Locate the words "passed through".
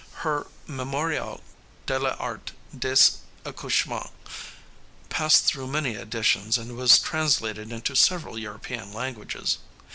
5.09-5.67